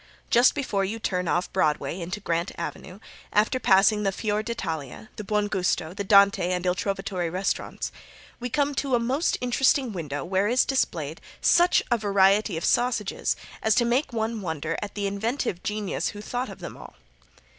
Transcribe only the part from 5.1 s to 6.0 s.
the Buon Gusto,